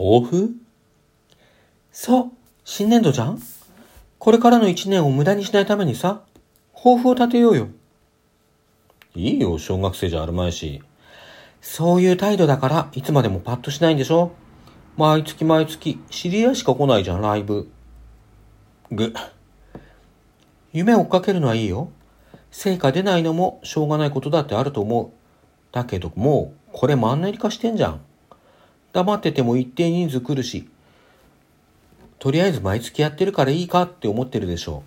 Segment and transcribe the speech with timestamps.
[0.00, 0.54] 抱負？
[1.92, 2.30] そう、
[2.64, 3.38] 新年度じゃん？
[4.18, 6.22] これからの一年を無駄にしないためにさ、
[6.74, 7.68] 抱負を立てようよ。
[9.14, 10.82] いいよ、小学生じゃあるまいし。
[11.60, 14.32] そういう態度だから、いつまでもパッとしないんでしょ？
[14.96, 17.70] 毎月毎月、知り合いしか来ないじゃん、ライブ。
[18.90, 19.12] ぐ。
[20.72, 21.90] 夢追っかけるのはいいよ。
[22.50, 25.10] 成果出ないのもしょうがないことだってあると思う。
[25.72, 28.00] だけどもう、これマンネリ化してんじゃん。
[28.92, 30.68] 黙ってても一定人数来るし、
[32.18, 34.82] とりあえず毎月やってるからいいかって思ってるでしょ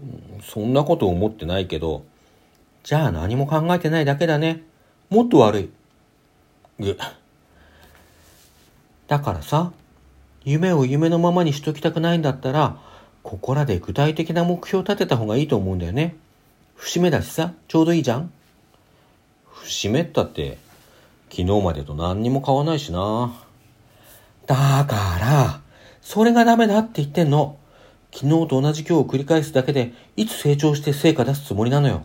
[0.00, 0.42] う。
[0.42, 2.04] そんなこと思ってないけど、
[2.82, 4.62] じゃあ何も考えてないだけだね。
[5.10, 5.70] もっと悪い。
[6.80, 6.98] ぐ。
[9.06, 9.72] だからさ、
[10.44, 12.78] 夢を夢のままにしときたくないんだったら、
[13.22, 16.16] ここらで具体的な目標を立てた方がいいと思うんだよね。
[16.74, 18.32] 節目だしさ、ちょうどいいじゃん。
[19.46, 20.58] 節目ったって、
[21.36, 23.34] 昨日までと何にも変わないしな。
[24.46, 24.54] だ
[24.88, 25.60] から、
[26.00, 27.58] それがダメだって言ってんの。
[28.12, 32.02] 昨日と同じ今日を繰り返すだけで、いつ成長して成果出すつもりなのよ。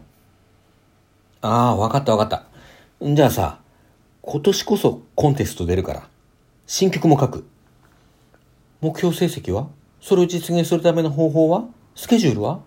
[1.41, 3.05] ああ、わかったわかった。
[3.05, 3.59] じゃあさ、
[4.23, 6.09] 今年こそコンテスト出るから。
[6.65, 7.47] 新曲も書く。
[8.81, 9.67] 目標成績は？
[10.01, 11.65] それを実現するための方法は？
[11.93, 12.61] スケジュールは？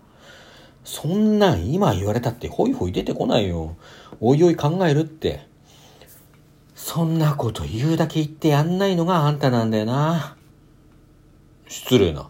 [0.85, 3.75] そんなん今言われたってホイホイ出てこないよ。
[4.21, 5.51] おいおい考えるって。
[6.85, 10.37] そんなこと言うだけ言ってやんないのがあんたなんだよな。
[11.69, 12.29] 失礼な。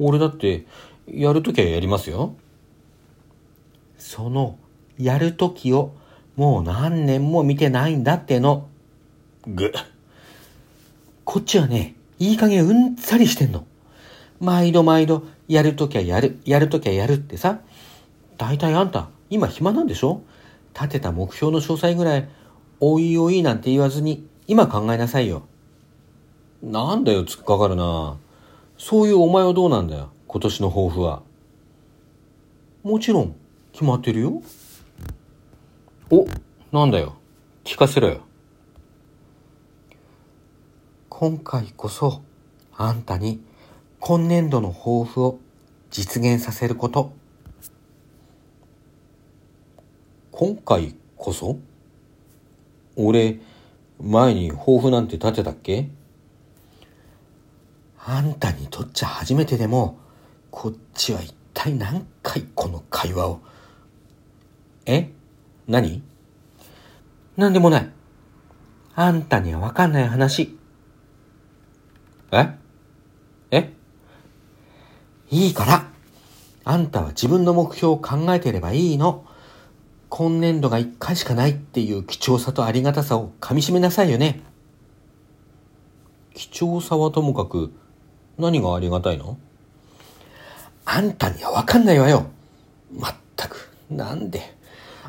[0.00, 0.66] 俺だって、
[1.06, 2.34] やるときはやりますよ。
[3.96, 4.58] その、
[4.98, 5.94] やるときを、
[6.34, 8.66] もう何年も見てないんだっての。
[9.46, 9.72] ぐ。
[11.24, 13.64] こっちはね、いい加減うんざりしてんの。
[14.40, 17.60] 毎度毎度、やるときはやる、やるときはやるってさ。
[18.36, 20.22] 大体あんた、今暇なんでしょ？
[20.74, 22.28] 立てた目標の詳細ぐらい、
[22.80, 25.42] おいおいなんて言わずに、今考えなさいよ。
[26.62, 28.16] なんだよ、突っかかるな。
[28.76, 31.22] そういうお前はどうなんだよ、今年の抱負は。
[32.82, 33.34] もちろん、
[33.72, 34.42] 決まってるよ。
[36.10, 36.26] お、
[36.72, 37.14] なんだよ。
[37.64, 38.20] 聞かせろよ。
[41.08, 42.22] 今回こそ、
[42.76, 43.40] あんたに、
[44.00, 45.38] 今年度の抱負を
[45.90, 47.12] 実現させること。
[50.30, 51.58] 今回こそ
[52.96, 53.40] 俺、
[54.00, 55.88] 前に抱負なんて立てたっけ？
[58.06, 59.98] あんたにとっちゃ初めてでも、
[60.50, 63.40] こっちは一体何回この会話を？
[64.86, 65.10] え？
[65.66, 66.02] 何？
[67.36, 67.90] なんでもない。
[68.94, 70.56] あんたにはわかんない話。
[72.30, 72.50] え？
[73.50, 73.72] え？
[75.30, 75.88] いいから。
[76.64, 79.26] あんたは自分の目標を考えてればいいの。
[80.16, 84.42] 今年度が一回しかないっていう貴重さとありがたさを噛み締めなさいよね。
[86.34, 87.72] 貴重さはともかく、
[88.38, 89.36] 何がありがたいの？
[90.84, 92.26] あんたにはわかんないわよ。
[92.96, 94.54] まったく、なんで、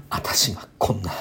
[0.09, 1.11] 私がこんな。